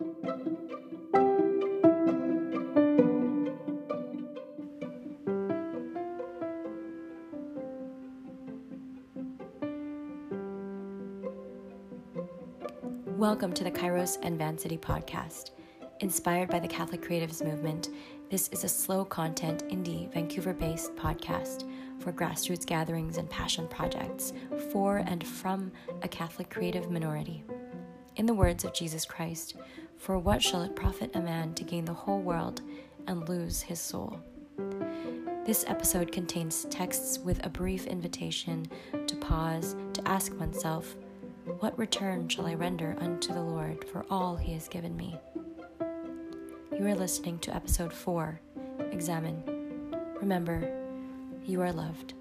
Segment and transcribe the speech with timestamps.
[0.00, 0.14] Welcome
[13.54, 15.50] to the Kairos and Vancity podcast.
[15.98, 17.88] Inspired by the Catholic Creatives Movement,
[18.30, 21.68] this is a slow content, indie, Vancouver based podcast
[21.98, 24.32] for grassroots gatherings and passion projects
[24.70, 25.72] for and from
[26.02, 27.42] a Catholic creative minority.
[28.14, 29.56] In the words of Jesus Christ,
[29.98, 32.62] for what shall it profit a man to gain the whole world
[33.06, 34.20] and lose his soul?
[35.44, 38.66] This episode contains texts with a brief invitation
[39.06, 40.94] to pause, to ask oneself,
[41.60, 45.18] what return shall I render unto the Lord for all he has given me?
[46.72, 48.40] You are listening to episode 4
[48.92, 49.42] Examen.
[50.20, 50.70] Remember,
[51.44, 52.14] you are loved.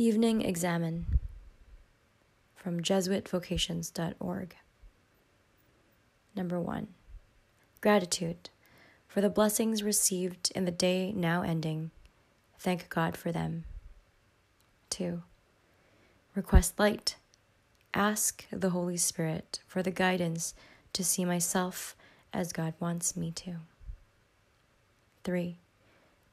[0.00, 1.04] Evening Examen
[2.54, 4.56] from JesuitVocations.org.
[6.34, 6.86] Number one,
[7.82, 8.48] gratitude
[9.06, 11.90] for the blessings received in the day now ending.
[12.58, 13.64] Thank God for them.
[14.88, 15.22] Two,
[16.34, 17.16] request light.
[17.92, 20.54] Ask the Holy Spirit for the guidance
[20.94, 21.94] to see myself
[22.32, 23.56] as God wants me to.
[25.24, 25.58] Three,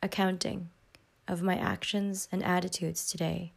[0.02, 0.70] accounting
[1.28, 3.52] of my actions and attitudes today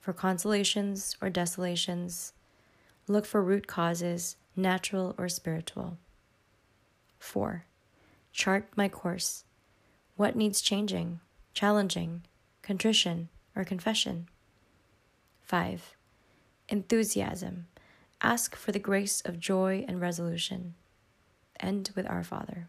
[0.00, 2.32] for consolations or desolations.
[3.06, 5.98] Look for root causes, natural or spiritual.
[7.18, 7.64] 4.
[8.32, 9.44] Chart my course.
[10.16, 11.20] What needs changing,
[11.54, 12.22] challenging,
[12.62, 14.28] contrition, or confession?
[15.42, 15.96] 5.
[16.68, 17.66] Enthusiasm.
[18.20, 20.74] Ask for the grace of joy and resolution.
[21.60, 22.68] End with Our Father.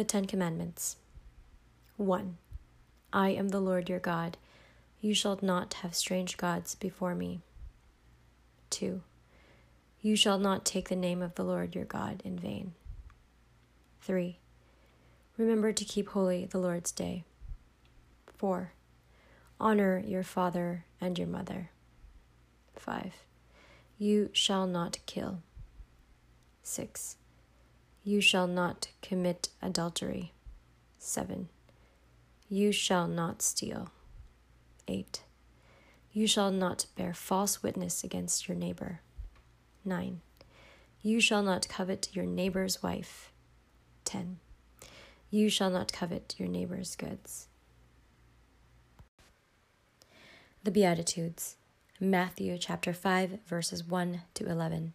[0.00, 0.96] The Ten Commandments.
[1.98, 2.38] 1.
[3.12, 4.38] I am the Lord your God.
[5.02, 7.40] You shall not have strange gods before me.
[8.70, 9.02] 2.
[10.00, 12.72] You shall not take the name of the Lord your God in vain.
[14.00, 14.38] 3.
[15.36, 17.24] Remember to keep holy the Lord's day.
[18.38, 18.72] 4.
[19.60, 21.68] Honor your father and your mother.
[22.74, 23.12] 5.
[23.98, 25.42] You shall not kill.
[26.62, 27.16] 6.
[28.02, 30.32] You shall not commit adultery.
[30.98, 31.48] 7.
[32.48, 33.90] You shall not steal.
[34.88, 35.22] 8.
[36.12, 39.00] You shall not bear false witness against your neighbor.
[39.84, 40.20] 9.
[41.02, 43.32] You shall not covet your neighbor's wife.
[44.06, 44.38] 10.
[45.30, 47.48] You shall not covet your neighbor's goods.
[50.64, 51.56] The Beatitudes,
[52.00, 54.94] Matthew chapter 5, verses 1 to 11.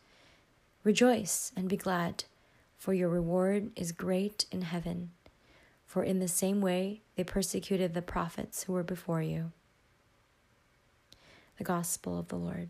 [0.83, 2.23] Rejoice and be glad,
[2.75, 5.11] for your reward is great in heaven.
[5.85, 9.51] For in the same way they persecuted the prophets who were before you.
[11.59, 12.69] The Gospel of the Lord.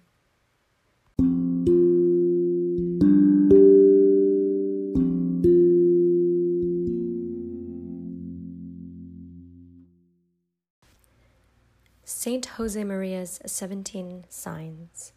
[12.03, 15.13] Saint Josemaría's 17 Signs.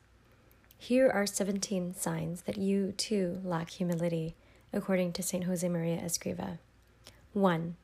[0.84, 4.34] Here are 17 signs that you too lack humility,
[4.70, 5.46] according to St.
[5.46, 6.58] Josemaria Escriva.
[7.32, 7.76] 1.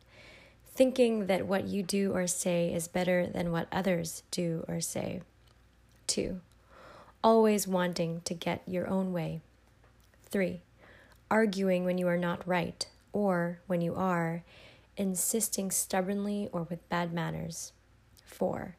[0.67, 5.23] Thinking that what you do or say is better than what others do or say.
[6.08, 6.43] 2.
[7.25, 9.41] Always wanting to get your own way.
[10.29, 10.61] 3.
[11.31, 14.43] Arguing when you are not right, or when you are,
[14.99, 17.73] insisting stubbornly or with bad manners.
[18.26, 18.76] 4.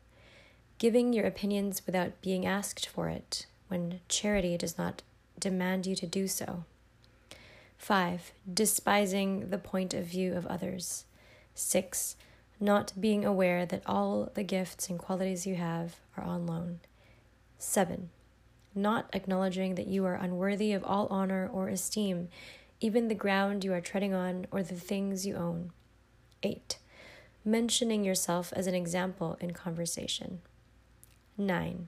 [0.77, 5.01] Giving your opinions without being asked for it when charity does not
[5.39, 6.65] demand you to do so.
[7.77, 8.33] 5.
[8.53, 11.05] Despising the point of view of others.
[11.55, 12.17] 6.
[12.59, 16.81] Not being aware that all the gifts and qualities you have are on loan.
[17.59, 18.09] 7.
[18.75, 22.27] Not acknowledging that you are unworthy of all honor or esteem,
[22.81, 25.71] even the ground you are treading on or the things you own.
[26.43, 26.77] 8.
[27.45, 30.41] Mentioning yourself as an example in conversation.
[31.37, 31.87] 9.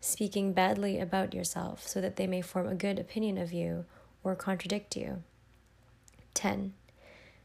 [0.00, 3.84] Speaking badly about yourself so that they may form a good opinion of you
[4.22, 5.22] or contradict you.
[6.34, 6.72] 10.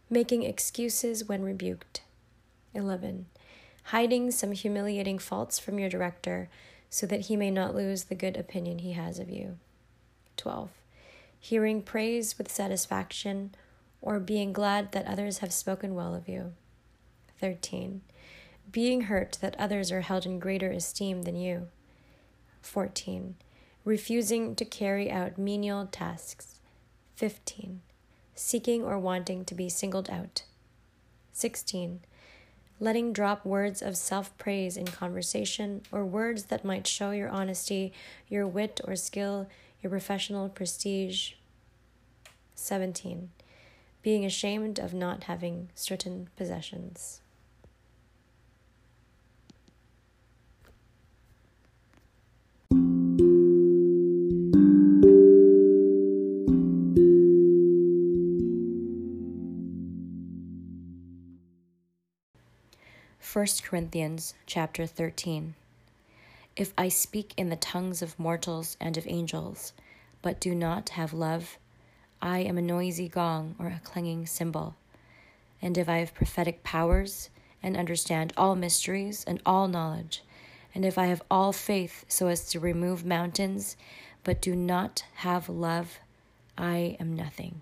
[0.09, 2.01] Making excuses when rebuked.
[2.73, 3.25] 11.
[3.85, 6.49] Hiding some humiliating faults from your director
[6.89, 9.57] so that he may not lose the good opinion he has of you.
[10.37, 10.69] 12.
[11.39, 13.53] Hearing praise with satisfaction
[14.01, 16.53] or being glad that others have spoken well of you.
[17.39, 18.01] 13.
[18.69, 21.69] Being hurt that others are held in greater esteem than you.
[22.61, 23.35] 14.
[23.85, 26.59] Refusing to carry out menial tasks.
[27.15, 27.81] 15.
[28.35, 30.43] Seeking or wanting to be singled out.
[31.31, 32.01] 16.
[32.81, 37.91] Letting drop words of self praise in conversation or words that might show your honesty,
[38.27, 39.47] your wit or skill,
[39.81, 41.33] your professional prestige.
[42.55, 43.29] 17.
[44.01, 47.21] Being ashamed of not having certain possessions.
[63.29, 65.53] First Corinthians chapter 13
[66.55, 69.71] If I speak in the tongues of mortals and of angels,
[70.23, 71.59] but do not have love,
[72.23, 74.77] I am a noisy gong or a clanging cymbal.
[75.61, 77.29] And if I have prophetic powers
[77.61, 80.23] and understand all mysteries and all knowledge,
[80.73, 83.77] and if I have all faith so as to remove mountains,
[84.23, 85.99] but do not have love,
[86.57, 87.61] I am nothing.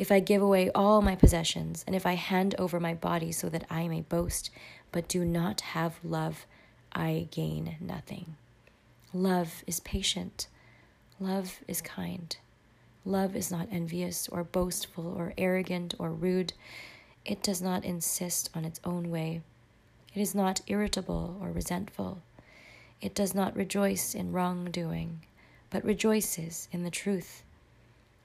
[0.00, 3.50] If I give away all my possessions, and if I hand over my body so
[3.50, 4.48] that I may boast,
[4.92, 6.46] but do not have love,
[6.90, 8.36] I gain nothing.
[9.12, 10.46] Love is patient.
[11.20, 12.34] Love is kind.
[13.04, 16.54] Love is not envious or boastful or arrogant or rude.
[17.26, 19.42] It does not insist on its own way.
[20.14, 22.22] It is not irritable or resentful.
[23.02, 25.20] It does not rejoice in wrongdoing,
[25.68, 27.42] but rejoices in the truth.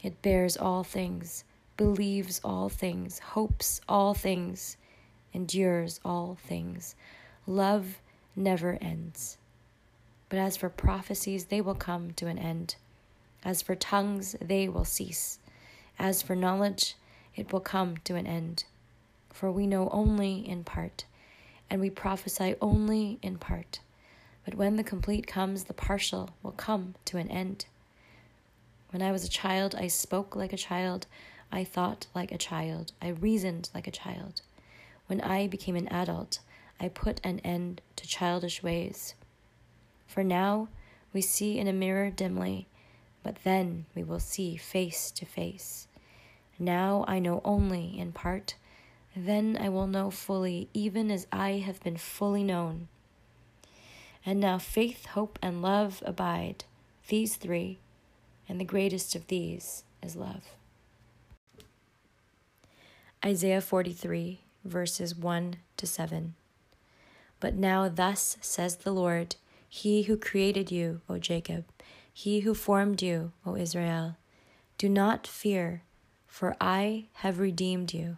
[0.02, 1.44] It bears all things,
[1.78, 4.78] believes all things, hopes all things,
[5.34, 6.96] endures all things.
[7.46, 8.00] Love
[8.36, 9.38] never ends.
[10.30, 12.76] But as for prophecies, they will come to an end.
[13.44, 15.40] As for tongues, they will cease.
[16.00, 16.96] As for knowledge,
[17.36, 18.66] it will come to an end.
[19.32, 21.06] For we know only in part
[21.70, 23.80] and we prophesy only in part.
[24.44, 27.66] But when the complete comes, the partial will come to an end.
[28.92, 31.08] When I was a child, I spoke like a child,
[31.52, 34.42] I thought like a child, I reasoned like a child.
[35.08, 36.40] When I became an adult,
[36.80, 39.14] I put an end to childish ways.
[40.08, 40.68] For now
[41.14, 42.68] we see in a mirror dimly,
[43.24, 45.88] but then we will see face to face.
[46.60, 48.56] Now I know only in part
[49.16, 52.90] then I will know fully, even as I have been fully known.
[54.26, 56.66] And now faith, hope, and love abide,
[57.08, 57.80] these three,
[58.50, 60.44] and the greatest of these is love.
[63.26, 66.36] Isaiah 43, verses 1 to 7.
[67.40, 69.36] But now, thus says the Lord,
[69.68, 71.66] He who created you, O Jacob,
[72.14, 74.18] He who formed you, O Israel,
[74.78, 75.82] do not fear,
[76.28, 78.18] for I have redeemed you.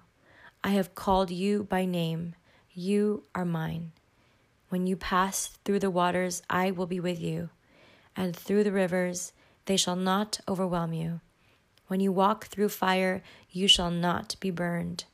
[0.62, 2.36] I have called you by name.
[2.74, 3.94] You are mine.
[4.68, 7.50] When you pass through the waters, I will be with you,
[8.14, 9.32] and through the rivers,
[9.68, 11.22] they shall not overwhelm you.
[11.88, 15.06] When you walk through fire, you shall not be burned,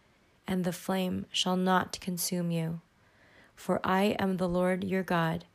[0.47, 2.81] and the flame shall not consume you.
[3.55, 5.45] For I am the Lord your God,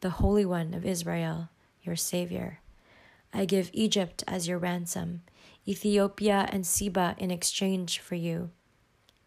[0.00, 1.48] the Holy One of Israel,
[1.82, 2.60] your Savior.
[3.32, 5.22] I give Egypt as your ransom,
[5.68, 8.50] Ethiopia and Seba in exchange for you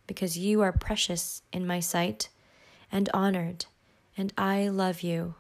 [0.10, 2.30] because you are precious in my sight
[2.92, 3.68] and honored,
[4.18, 5.36] and I love you.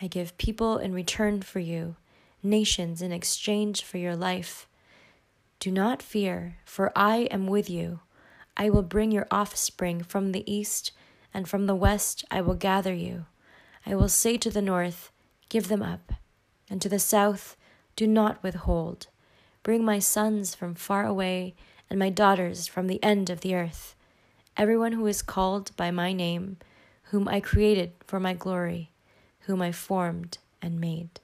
[0.00, 1.96] I give people in return for you,
[2.44, 4.68] nations in exchange for your life.
[5.62, 8.00] Do not fear, for I am with you.
[8.56, 10.90] I will bring your offspring from the east,
[11.32, 13.26] and from the west I will gather you.
[13.86, 15.12] I will say to the north,
[15.48, 16.14] Give them up,
[16.68, 17.56] and to the south,
[17.94, 19.06] Do not withhold.
[19.62, 21.54] Bring my sons from far away
[21.88, 23.94] and my daughters from the end of the earth.
[24.56, 26.56] everyone who is called by my name,
[27.12, 28.90] whom I created for my glory,
[29.42, 31.20] whom I formed and made.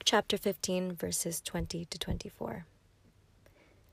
[0.00, 2.64] Luke chapter 15, verses 20 to 24.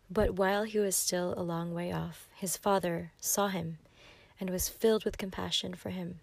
[0.10, 3.80] But while he was still a long way off, his father saw him
[4.40, 6.22] and was filled with compassion for him.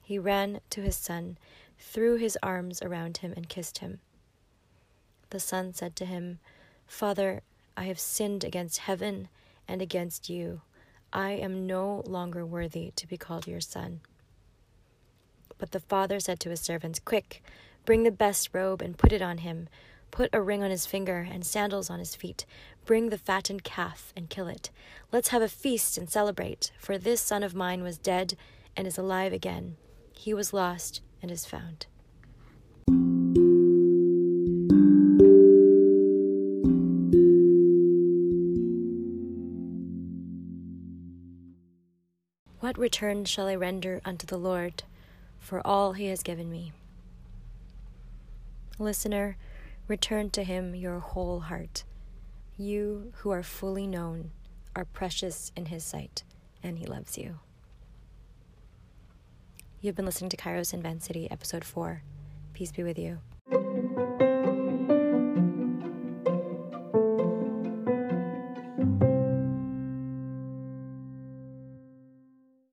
[0.00, 1.36] He ran to his son,
[1.78, 4.00] threw his arms around him, and kissed him.
[5.28, 6.38] The son said to him,
[6.86, 7.42] Father,
[7.76, 9.28] I have sinned against heaven
[9.68, 10.62] and against you.
[11.12, 14.00] I am no longer worthy to be called your son.
[15.58, 17.42] But the father said to his servants, Quick,
[17.88, 19.66] Bring the best robe and put it on him.
[20.10, 22.44] Put a ring on his finger and sandals on his feet.
[22.84, 24.68] Bring the fattened calf and kill it.
[25.10, 28.36] Let's have a feast and celebrate, for this son of mine was dead
[28.76, 29.78] and is alive again.
[30.12, 31.86] He was lost and is found.
[42.60, 44.82] What return shall I render unto the Lord
[45.38, 46.74] for all he has given me?
[48.80, 49.36] Listener,
[49.88, 51.82] return to him your whole heart.
[52.56, 54.30] You who are fully known
[54.76, 56.22] are precious in his sight,
[56.62, 57.40] and he loves you.
[59.80, 62.02] You've been listening to Kairos in Van City, episode 4.
[62.52, 63.18] Peace be with you.